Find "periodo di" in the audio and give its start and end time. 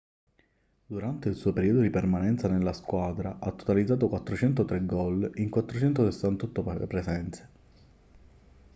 1.53-1.91